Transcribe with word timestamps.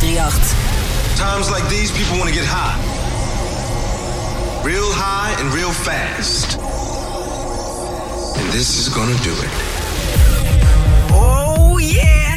538. 0.00 1.16
Times 1.16 1.50
like 1.50 1.66
these, 1.70 1.90
people 1.90 2.18
want 2.18 2.28
to 2.28 2.34
get 2.34 2.44
high. 2.46 2.76
Real 4.62 4.92
high 4.92 5.34
and 5.40 5.52
real 5.54 5.72
fast. 5.72 6.58
And 8.38 8.52
this 8.52 8.76
is 8.76 8.88
gonna 8.92 9.16
do 9.24 9.32
it. 9.32 9.50
Oh, 11.12 11.78
yeah! 11.78 12.36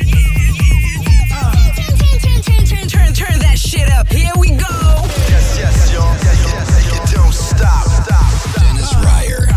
Uh. 1.34 1.76
Turn, 1.76 1.98
turn, 2.00 2.64
turn, 2.64 2.88
turn, 2.88 3.14
turn 3.14 3.40
that 3.40 3.60
shit 3.60 3.90
up. 3.92 4.08
Here 4.08 4.32
we 4.40 4.52
go. 4.52 4.80
Yes, 5.28 5.58
yes, 5.60 5.92
y'all. 5.92 6.16
Yes, 6.24 6.40
yes, 6.48 6.86
yes, 6.94 7.14
don't 7.14 7.34
stop. 7.34 7.88
stop, 7.88 8.32
stop. 8.48 8.64
Dennis 8.64 8.96
Ruyer. 9.04 9.48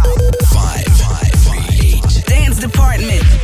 558. 0.51 2.27
Dance 2.27 2.59
Department. 2.59 3.42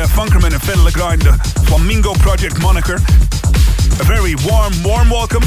Mariah 0.00 0.16
Funkerman 0.16 0.52
and 0.54 0.62
Phil 0.62 0.82
Legrand, 0.82 1.20
the 1.20 1.32
Flamingo 1.68 2.14
Project 2.14 2.58
moniker. 2.62 2.94
A 2.94 4.04
very 4.08 4.34
warm, 4.48 4.72
warm 4.82 5.10
welcome. 5.10 5.42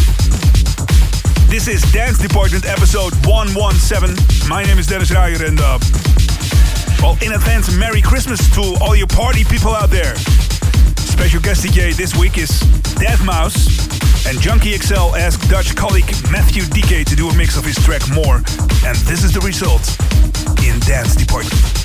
This 1.49 1.67
is 1.67 1.81
Dance 1.91 2.19
Department 2.19 2.63
episode 2.63 3.13
117. 3.25 4.13
My 4.47 4.61
name 4.61 4.77
is 4.77 4.85
Dennis 4.85 5.09
Ruyer 5.09 5.43
and, 5.43 5.59
uh, 5.59 5.79
well, 7.01 7.17
in 7.23 7.33
advance, 7.33 7.73
Merry 7.73 7.99
Christmas 8.03 8.47
to 8.53 8.77
all 8.79 8.95
your 8.95 9.07
party 9.07 9.43
people 9.43 9.73
out 9.73 9.89
there. 9.89 10.13
Special 10.97 11.41
guest 11.41 11.65
DJ 11.65 11.95
this 11.95 12.15
week 12.15 12.37
is 12.37 12.51
Deadmau5. 13.01 14.29
And 14.29 14.39
Junkie 14.39 14.77
XL 14.77 15.15
asked 15.15 15.49
Dutch 15.49 15.75
colleague 15.75 16.05
Matthew 16.29 16.61
DK 16.61 17.05
to 17.05 17.15
do 17.15 17.27
a 17.27 17.35
mix 17.35 17.57
of 17.57 17.65
his 17.65 17.75
track 17.77 18.07
More. 18.13 18.35
And 18.85 18.97
this 19.09 19.23
is 19.23 19.33
the 19.33 19.41
result 19.41 19.97
in 20.61 20.79
Dance 20.81 21.15
Department. 21.15 21.82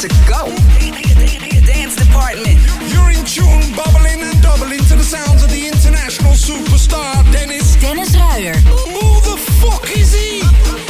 to 0.00 0.08
go. 0.26 0.46
Dance 1.66 1.94
department. 1.94 2.58
You're 2.88 3.10
in 3.10 3.22
tune, 3.26 3.76
bubbling 3.76 4.22
and 4.22 4.42
doubling 4.42 4.78
to 4.78 4.96
the 4.96 5.04
sounds 5.04 5.42
of 5.42 5.50
the 5.50 5.66
international 5.66 6.32
superstar 6.32 7.30
Dennis. 7.30 7.76
Dennis 7.76 8.16
Ruyer. 8.16 8.54
Who 8.54 9.20
the 9.20 9.36
fuck 9.60 9.84
is 9.94 10.14
he? 10.14 10.89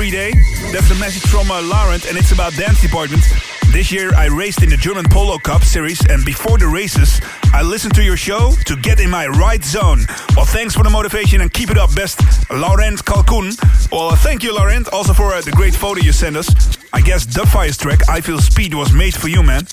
Every 0.00 0.10
day. 0.10 0.32
That's 0.72 0.90
a 0.90 0.94
message 0.94 1.30
from 1.30 1.50
uh, 1.50 1.60
Laurent, 1.60 2.08
and 2.08 2.16
it's 2.16 2.32
about 2.32 2.54
dance 2.54 2.80
department. 2.80 3.22
This 3.70 3.92
year 3.92 4.14
I 4.14 4.28
raced 4.28 4.62
in 4.62 4.70
the 4.70 4.78
German 4.78 5.04
Polo 5.10 5.36
Cup 5.36 5.62
series, 5.62 6.00
and 6.08 6.24
before 6.24 6.56
the 6.56 6.68
races, 6.68 7.20
I 7.52 7.60
listened 7.60 7.94
to 7.96 8.02
your 8.02 8.16
show 8.16 8.54
to 8.64 8.76
get 8.76 8.98
in 8.98 9.10
my 9.10 9.26
right 9.26 9.62
zone. 9.62 10.06
Well, 10.34 10.46
thanks 10.46 10.74
for 10.74 10.84
the 10.84 10.88
motivation 10.88 11.42
and 11.42 11.52
keep 11.52 11.70
it 11.70 11.76
up, 11.76 11.94
best 11.94 12.18
Laurent 12.50 13.04
Kalkoen. 13.04 13.52
Well, 13.92 14.08
uh, 14.08 14.16
thank 14.16 14.42
you, 14.42 14.54
Laurent, 14.54 14.88
also 14.88 15.12
for 15.12 15.34
uh, 15.34 15.42
the 15.42 15.50
great 15.50 15.74
photo 15.74 16.00
you 16.00 16.12
sent 16.12 16.34
us. 16.34 16.48
I 16.94 17.02
guess 17.02 17.26
the 17.26 17.42
Dubfire's 17.42 17.76
track 17.76 18.08
I 18.08 18.22
Feel 18.22 18.38
Speed 18.38 18.72
was 18.72 18.94
made 18.94 19.14
for 19.14 19.28
you, 19.28 19.42
man. 19.42 19.66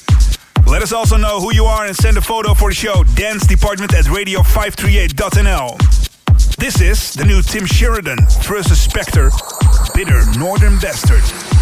Let 0.67 0.81
us 0.81 0.91
also 0.91 1.15
know 1.15 1.39
who 1.39 1.53
you 1.53 1.63
are 1.63 1.85
and 1.85 1.95
send 1.95 2.17
a 2.17 2.21
photo 2.21 2.53
for 2.53 2.69
the 2.69 2.75
show 2.75 3.05
Dance 3.15 3.47
Department 3.47 3.93
at 3.93 4.03
radio538.nl. 4.05 5.97
This 6.57 6.81
is 6.81 7.13
the 7.13 7.23
new 7.23 7.43
Tim 7.43 7.67
Sheridan 7.67 8.17
versus 8.41 8.81
Spectre, 8.81 9.29
Bitter 9.97 10.23
Northern 10.37 10.77
Bastard. 10.77 11.56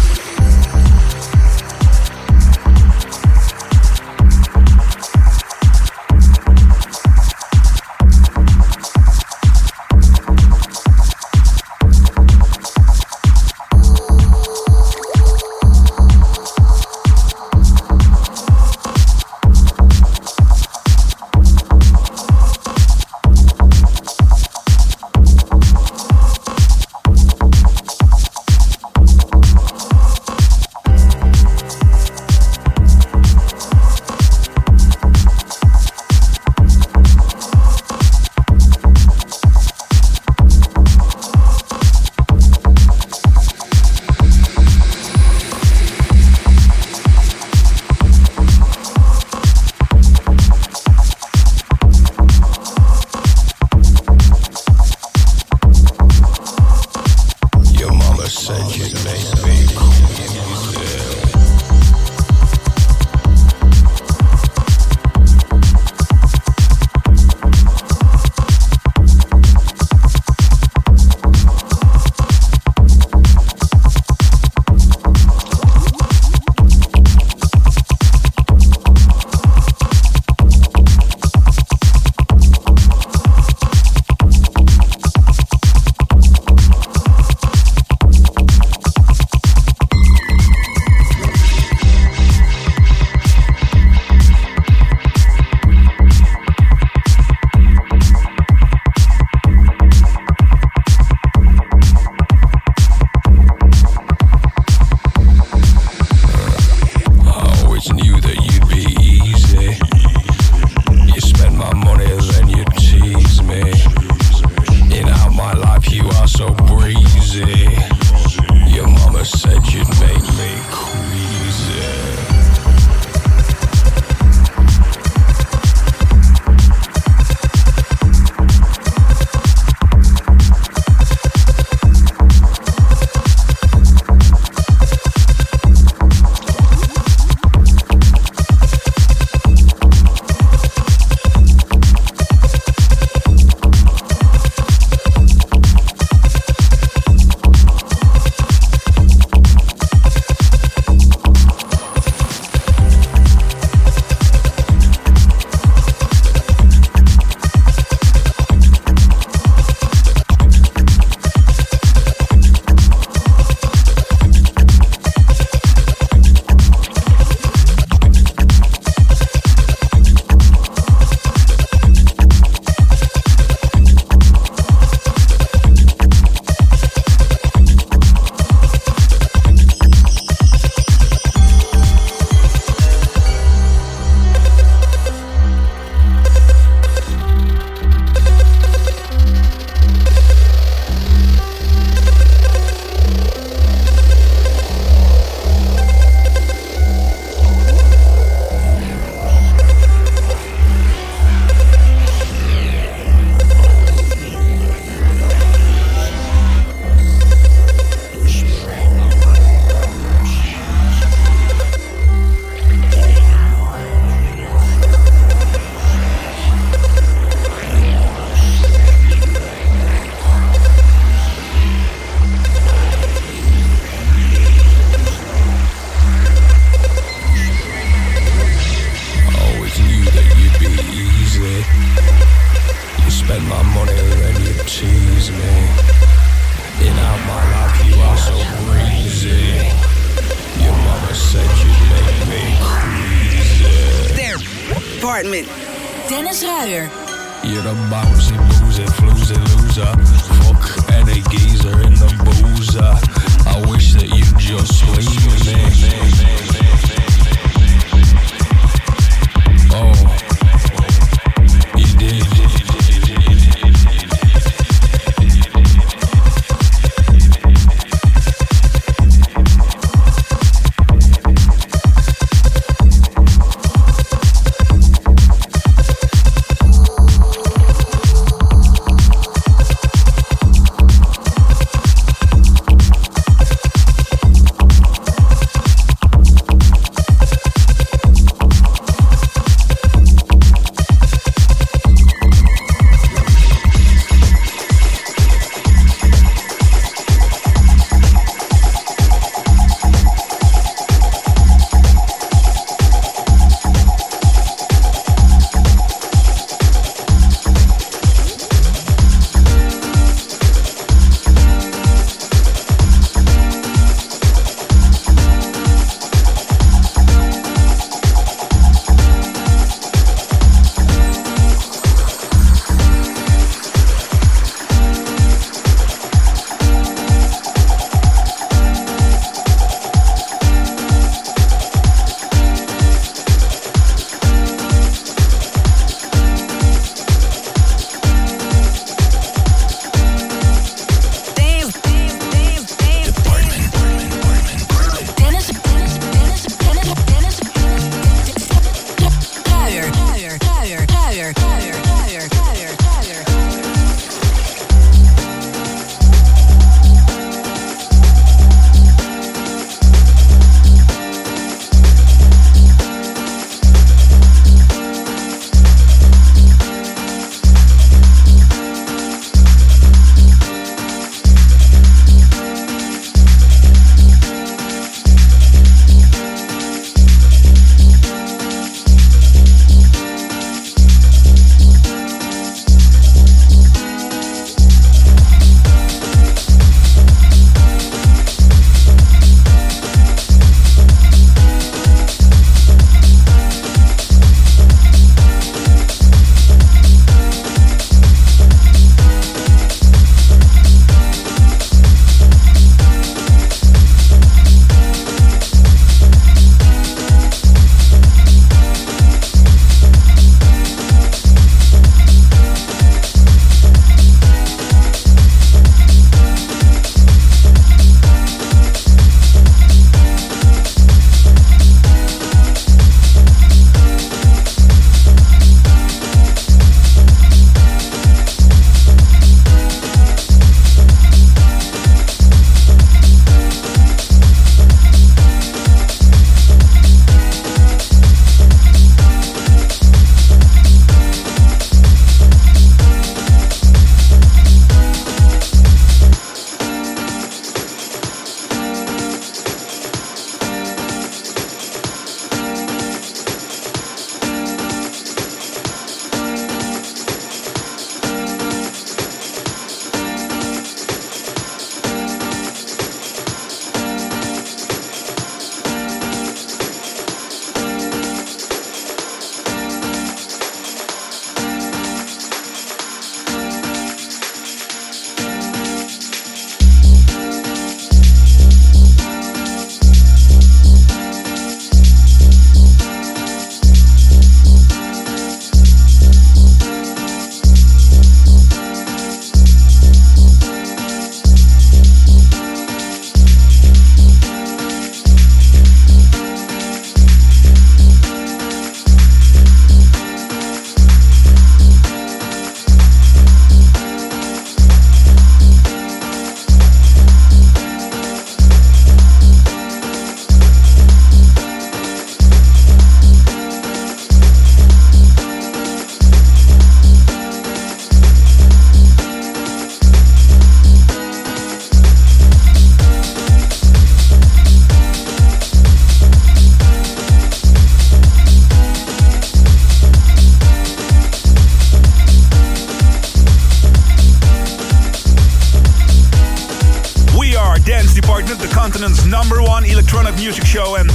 Music 540.16 540.44
show. 540.44 540.76
And 540.76 540.88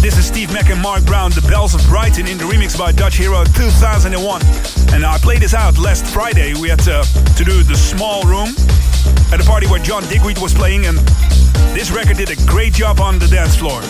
this 0.00 0.18
is 0.18 0.26
Steve 0.26 0.52
Mac 0.52 0.70
and 0.70 0.80
Mark 0.80 1.04
Brown, 1.04 1.30
The 1.30 1.44
Bells 1.48 1.74
of 1.74 1.84
Brighton, 1.86 2.26
in 2.26 2.38
the 2.38 2.44
remix 2.44 2.78
by 2.78 2.92
Dutch 2.92 3.16
Hero 3.16 3.44
2001. 3.44 4.42
And 4.92 5.04
I 5.04 5.18
played 5.18 5.42
this 5.42 5.54
out 5.54 5.78
last 5.78 6.06
Friday. 6.06 6.54
We 6.54 6.68
had 6.68 6.78
to, 6.80 7.04
to 7.36 7.44
do 7.44 7.62
the 7.62 7.76
small 7.76 8.22
room 8.22 8.48
at 9.32 9.40
a 9.40 9.44
party 9.44 9.66
where 9.66 9.80
John 9.80 10.02
Digweed 10.04 10.38
was 10.38 10.54
playing, 10.54 10.86
and 10.86 10.98
this 11.74 11.90
record 11.90 12.16
did 12.16 12.30
a 12.30 12.36
great 12.46 12.72
job 12.72 13.00
on 13.00 13.18
the 13.18 13.26
dance 13.26 13.56
floor. 13.56 13.80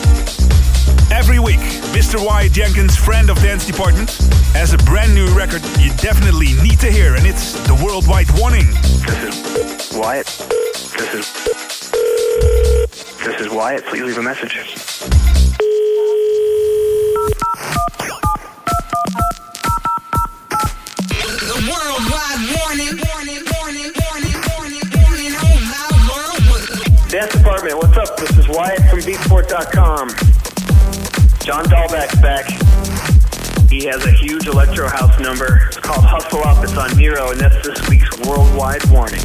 Every 1.12 1.38
week, 1.38 1.60
Mr. 1.92 2.24
Wyatt 2.24 2.52
Jenkins, 2.52 2.96
friend 2.96 3.30
of 3.30 3.38
Dance 3.40 3.66
Department, 3.66 4.10
has 4.54 4.72
a 4.72 4.78
brand 4.78 5.14
new 5.14 5.26
record 5.36 5.62
you 5.78 5.90
definitely 5.96 6.54
need 6.62 6.80
to 6.80 6.90
hear, 6.90 7.14
and 7.16 7.26
it's 7.26 7.52
The 7.66 7.74
Worldwide 7.74 8.30
Warning. 8.38 8.70
This 9.06 9.90
is 9.90 9.96
Wyatt. 9.96 10.26
This 10.96 11.14
is. 11.14 11.83
This 13.24 13.40
is 13.40 13.48
Wyatt. 13.48 13.86
Please 13.86 14.02
leave 14.02 14.18
a 14.18 14.22
message. 14.22 14.74
The 21.40 21.56
worldwide 21.64 22.42
warning, 22.52 23.00
warning, 23.08 23.40
warning, 23.56 23.88
warning, 24.04 24.36
warning, 24.52 24.84
warning 25.00 25.32
on 25.40 25.56
my 25.72 25.88
world. 26.12 26.44
Dance 27.08 27.32
Department, 27.32 27.76
what's 27.78 27.96
up? 27.96 28.14
This 28.18 28.36
is 28.36 28.46
Wyatt 28.46 28.82
from 28.90 29.00
Beatport.com. 29.00 30.08
John 31.40 31.64
Dahlback's 31.64 32.20
back. 32.20 32.50
He 33.70 33.86
has 33.86 34.04
a 34.04 34.12
huge 34.12 34.46
electro 34.48 34.86
house 34.86 35.18
number. 35.18 35.62
It's 35.68 35.78
called 35.78 36.04
Hustle 36.04 36.44
Up. 36.44 36.62
It's 36.62 36.76
on 36.76 36.94
Miro, 36.94 37.30
and 37.30 37.40
that's 37.40 37.66
this 37.66 37.88
week's 37.88 38.18
worldwide 38.18 38.84
warning. 38.90 39.22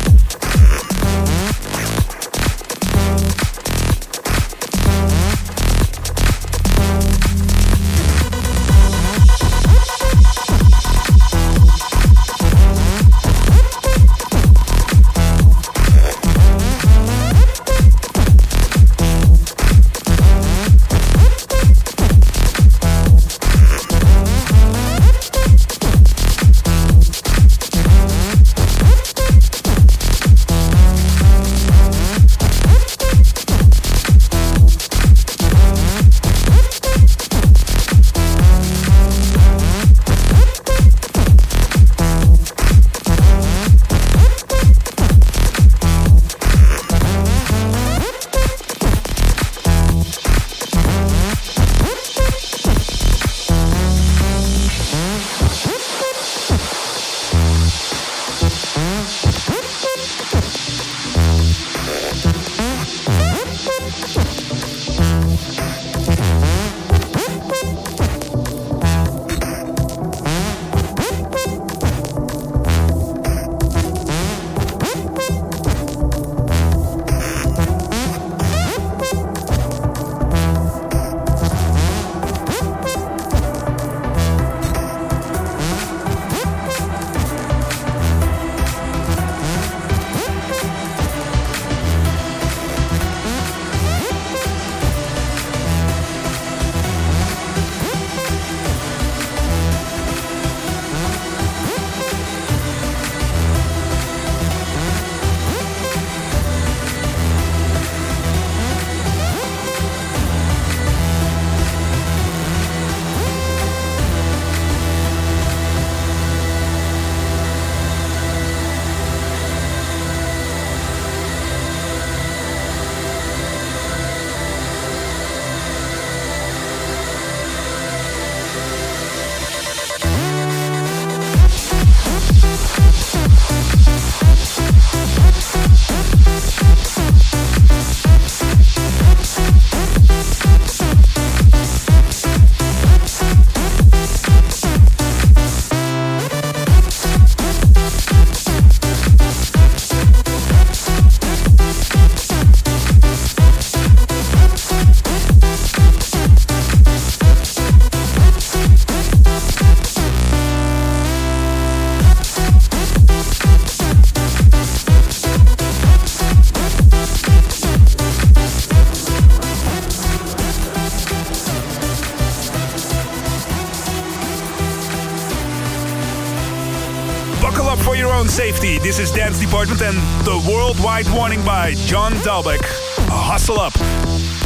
This 178.90 178.98
is 178.98 179.12
Dance 179.12 179.40
Department 179.40 179.84
and 179.84 179.96
the 180.26 180.44
Worldwide 180.52 181.08
Warning 181.12 181.46
by 181.46 181.76
John 181.76 182.12
Dahlback. 182.26 182.62
Hustle 183.08 183.60
up. 183.60 183.80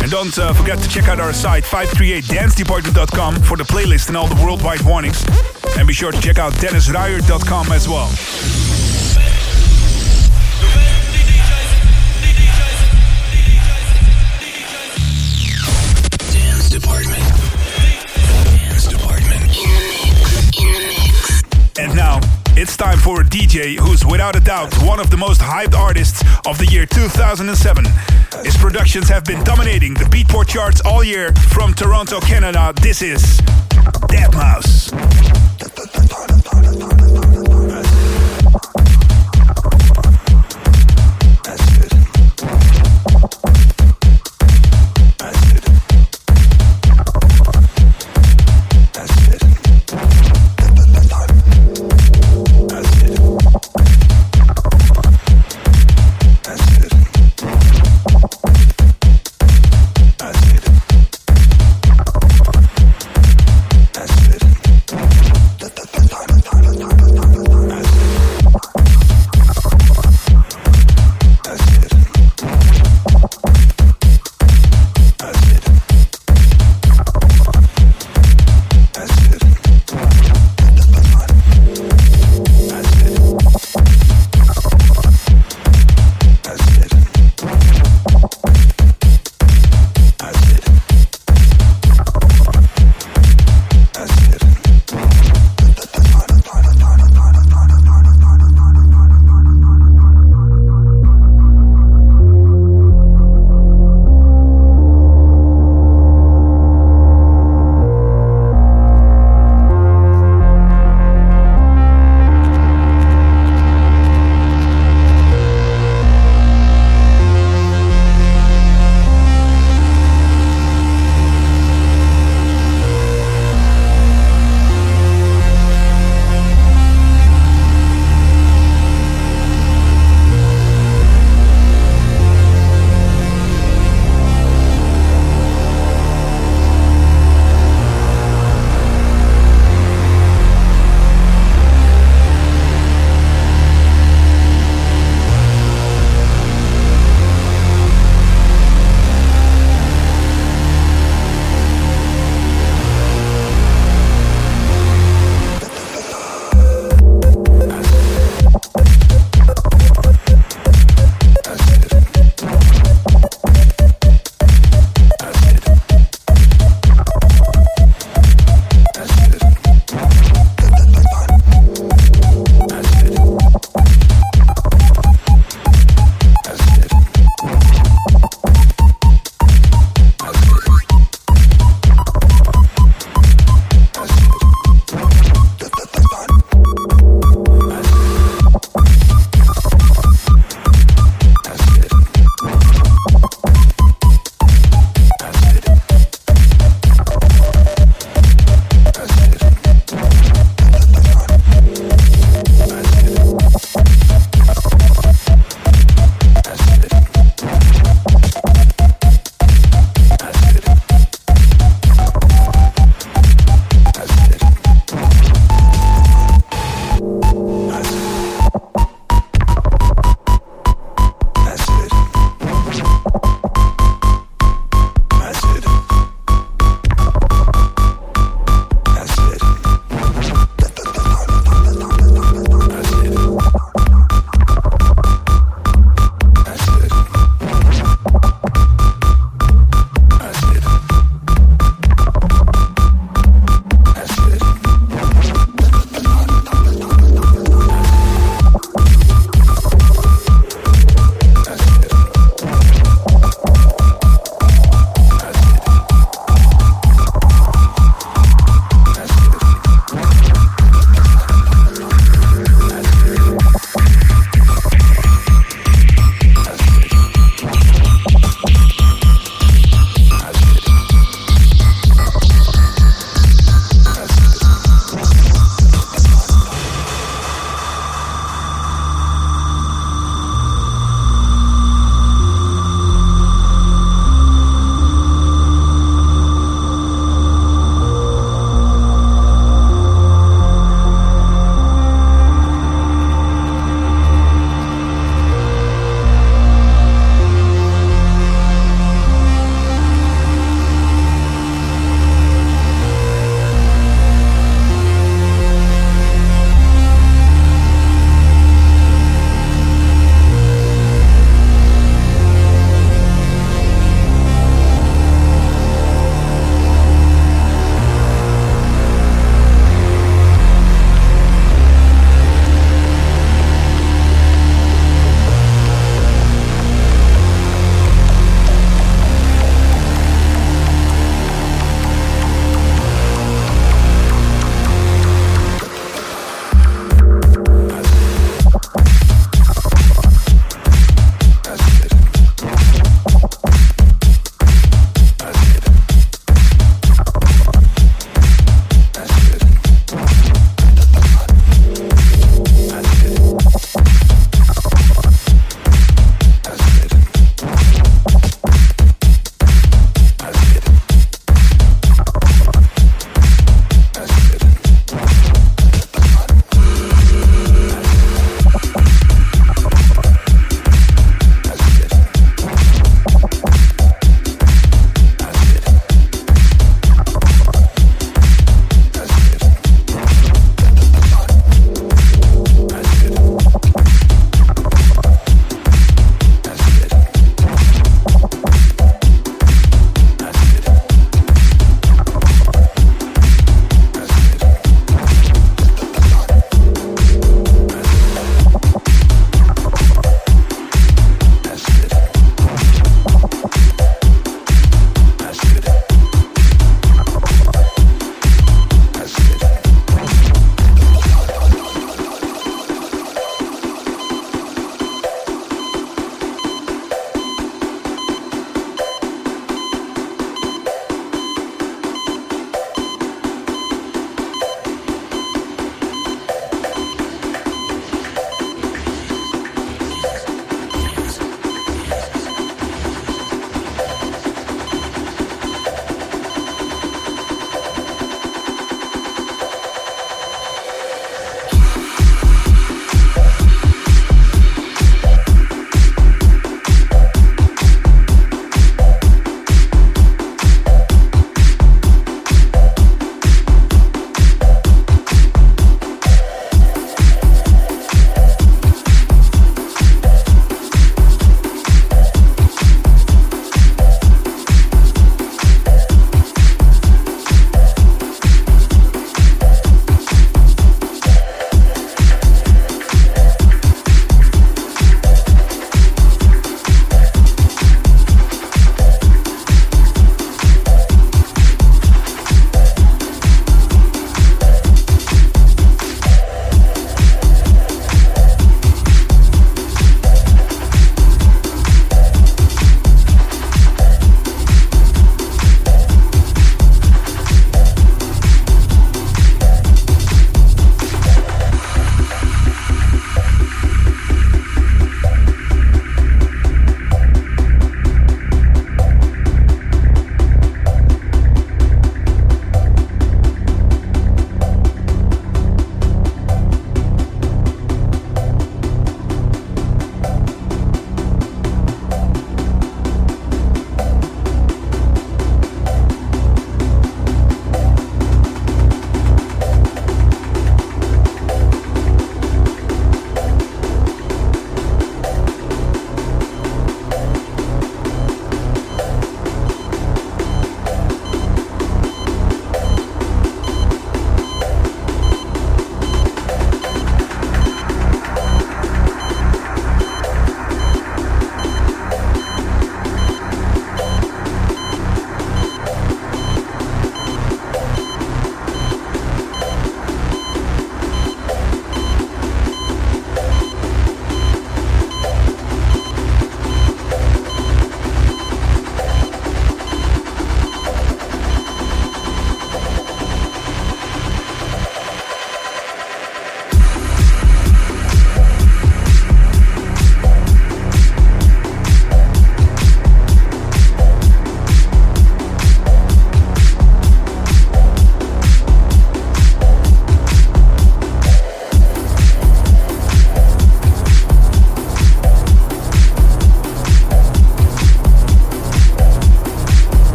And 0.00 0.12
don't 0.12 0.38
uh, 0.38 0.52
forget 0.52 0.78
to 0.78 0.88
check 0.88 1.08
out 1.08 1.18
our 1.18 1.32
site 1.32 1.64
538dancedepartment.com 1.64 3.42
for 3.42 3.56
the 3.56 3.64
playlist 3.64 4.06
and 4.06 4.16
all 4.16 4.28
the 4.28 4.40
worldwide 4.40 4.82
warnings. 4.82 5.24
And 5.76 5.88
be 5.88 5.92
sure 5.92 6.12
to 6.12 6.20
check 6.20 6.38
out 6.38 6.52
dennisruyer.com 6.52 7.72
as 7.72 7.88
well. 7.88 8.06
it's 22.60 22.76
time 22.76 22.98
for 22.98 23.20
a 23.20 23.24
DJ 23.24 23.78
who's 23.78 24.04
without 24.04 24.34
a 24.34 24.40
doubt 24.40 24.74
one 24.82 24.98
of 24.98 25.10
the 25.10 25.16
most 25.16 25.40
hyped 25.40 25.74
artists 25.74 26.24
of 26.44 26.58
the 26.58 26.66
year 26.66 26.86
2007. 26.86 27.84
His 28.44 28.56
productions 28.56 29.08
have 29.08 29.24
been 29.24 29.44
dominating 29.44 29.94
the 29.94 30.04
Beatport 30.04 30.48
charts 30.48 30.80
all 30.80 31.04
year. 31.04 31.32
From 31.50 31.72
Toronto, 31.72 32.20
Canada, 32.20 32.72
this 32.82 33.00
is 33.00 33.40
Deadmau5. 34.10 35.37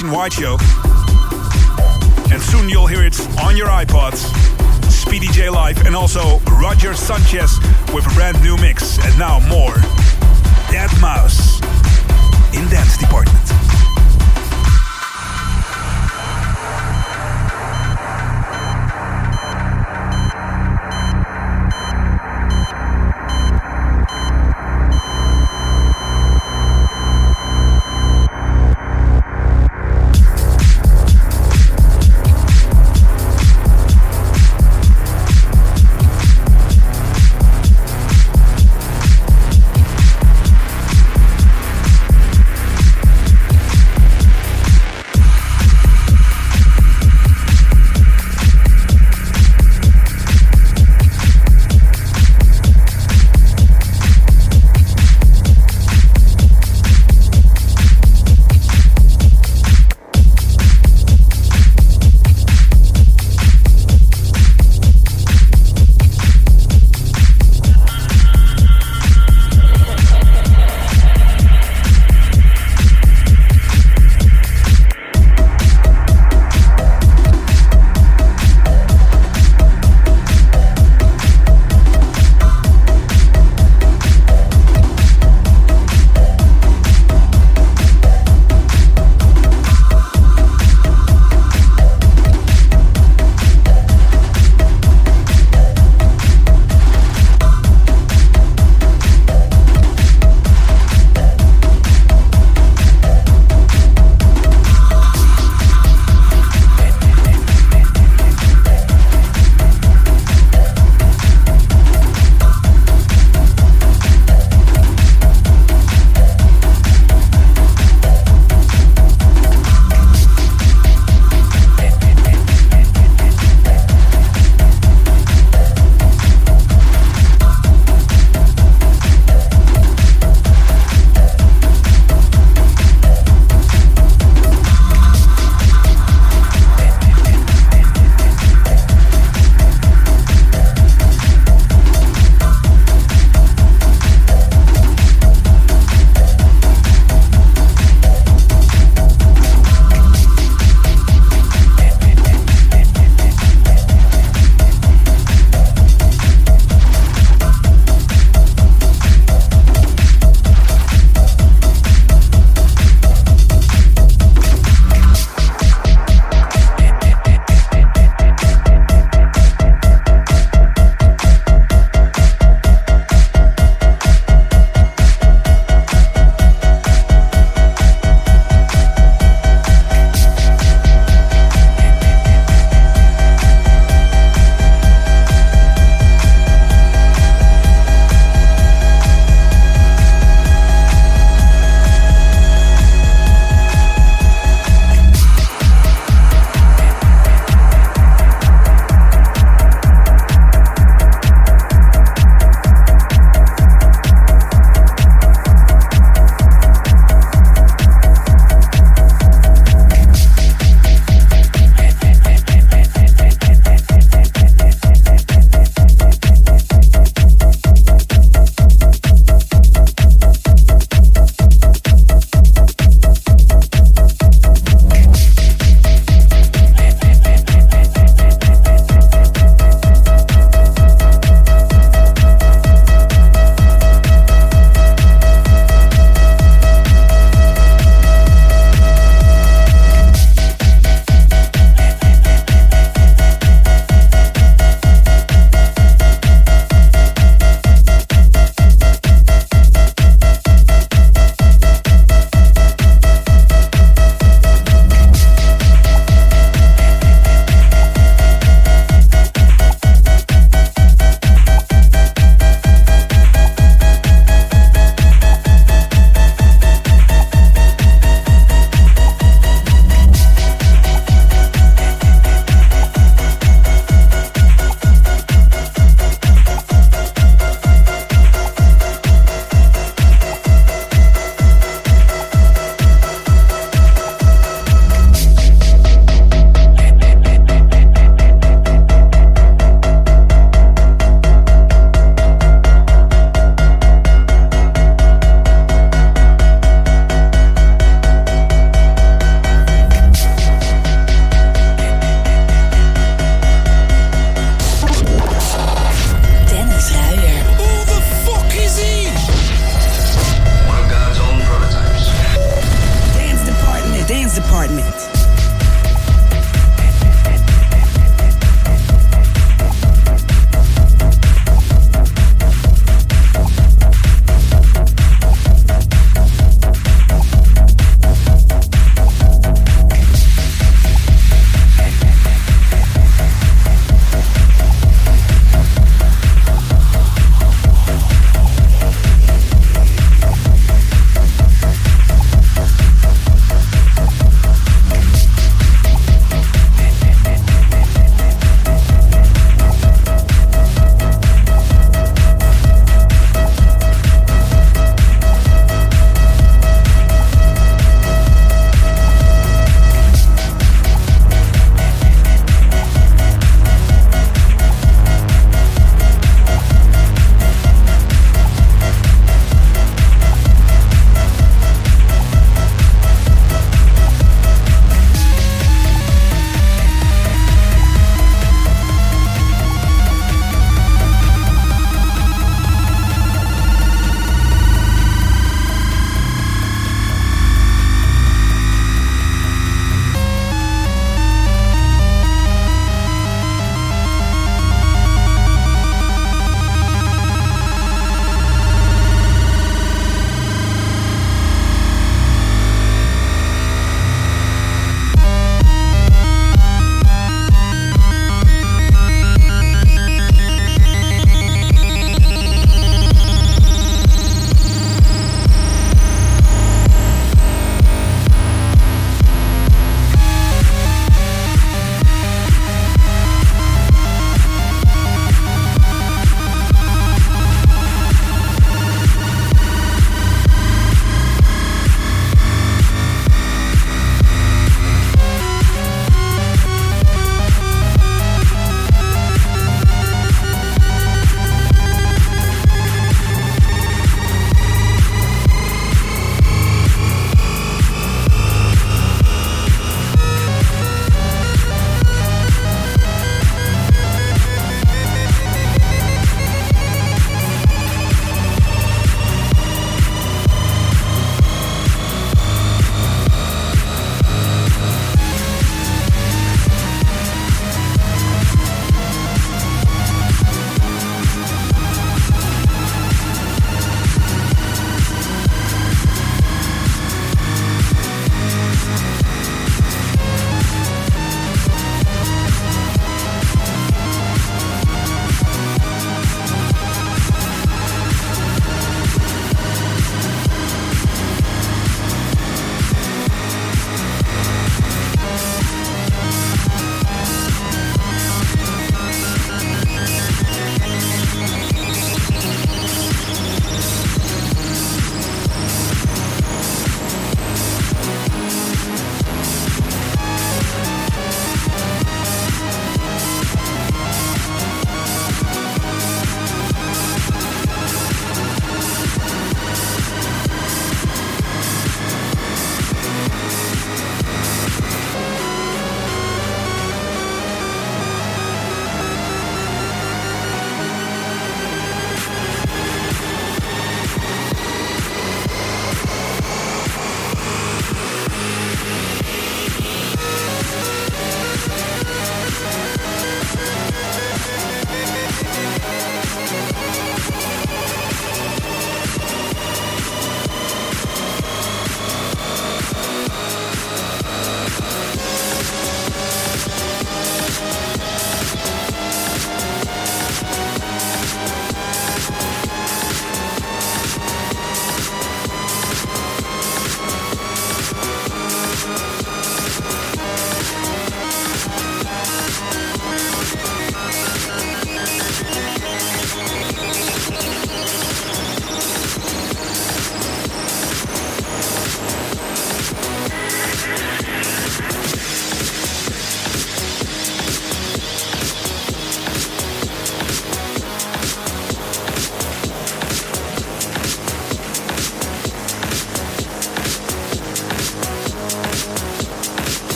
Nationwide 0.00 0.32
show. 0.32 0.56
And 2.32 2.40
soon 2.40 2.70
you'll 2.70 2.86
hear 2.86 3.02
it 3.02 3.20
on 3.42 3.54
your 3.54 3.66
iPods. 3.66 4.18
Speedy 4.90 5.26
J 5.26 5.50
Live 5.50 5.84
and 5.84 5.94
also 5.94 6.38
Roger 6.60 6.94
Sanchez 6.94 7.58
with 7.92 8.06
a 8.10 8.14
brand 8.14 8.40
new 8.42 8.56
mix. 8.56 8.98
And 8.98 9.18
now 9.18 9.40
more. 9.48 9.74
Dead 10.70 10.90
Mouse 11.02 11.60
in 12.54 12.66
Dance 12.70 12.96
Department. 12.96 13.49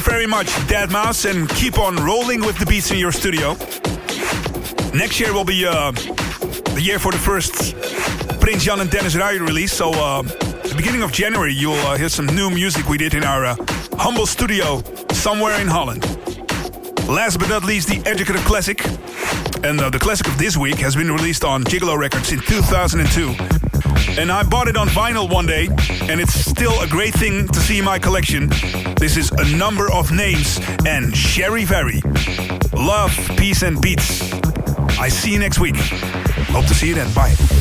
You 0.00 0.10
very 0.10 0.26
much, 0.26 0.46
Deadmau5, 0.66 1.30
and 1.30 1.48
keep 1.50 1.78
on 1.78 1.96
rolling 1.96 2.40
with 2.40 2.58
the 2.58 2.64
beats 2.64 2.90
in 2.90 2.96
your 2.96 3.12
studio. 3.12 3.50
Next 4.96 5.20
year 5.20 5.34
will 5.34 5.44
be 5.44 5.66
uh, 5.66 5.90
the 5.90 6.80
year 6.80 6.98
for 6.98 7.12
the 7.12 7.18
first 7.18 7.76
Prince 8.40 8.64
Jan 8.64 8.80
and 8.80 8.90
Dennis 8.90 9.14
Ruyer 9.14 9.42
release. 9.44 9.74
So, 9.74 9.90
uh, 9.90 10.22
the 10.22 10.74
beginning 10.74 11.02
of 11.02 11.12
January, 11.12 11.52
you'll 11.52 11.74
uh, 11.74 11.98
hear 11.98 12.08
some 12.08 12.26
new 12.26 12.48
music 12.48 12.88
we 12.88 12.96
did 12.96 13.12
in 13.12 13.24
our 13.24 13.44
uh, 13.44 13.56
humble 13.98 14.26
studio 14.26 14.82
somewhere 15.12 15.60
in 15.60 15.68
Holland. 15.68 16.02
Last 17.06 17.38
but 17.38 17.50
not 17.50 17.64
least, 17.64 17.88
the 17.88 18.02
Educative 18.08 18.44
Classic. 18.46 18.82
And 19.64 19.78
uh, 19.80 19.90
the 19.90 19.98
classic 19.98 20.28
of 20.28 20.38
this 20.38 20.56
week 20.56 20.78
has 20.78 20.96
been 20.96 21.10
released 21.10 21.44
on 21.44 21.62
Gigolo 21.64 21.98
Records 21.98 22.32
in 22.32 22.40
2002. 22.40 23.34
And 24.18 24.32
I 24.32 24.44
bought 24.44 24.68
it 24.68 24.76
on 24.76 24.88
vinyl 24.88 25.30
one 25.30 25.46
day, 25.46 25.66
and 26.08 26.20
it's 26.20 26.49
still 26.60 26.82
a 26.82 26.86
great 26.86 27.14
thing 27.14 27.48
to 27.48 27.58
see 27.58 27.78
in 27.78 27.84
my 27.86 27.98
collection. 27.98 28.46
This 28.98 29.16
is 29.16 29.30
a 29.30 29.56
number 29.56 29.90
of 29.90 30.12
names 30.12 30.58
and 30.84 31.10
Sharevari. 31.10 32.02
Love, 32.74 33.16
peace, 33.38 33.62
and 33.62 33.80
beats. 33.80 34.30
I 35.00 35.08
see 35.08 35.32
you 35.32 35.38
next 35.38 35.58
week. 35.58 35.76
Hope 36.52 36.66
to 36.66 36.74
see 36.74 36.88
you 36.88 36.94
then. 36.96 37.10
Bye. 37.14 37.59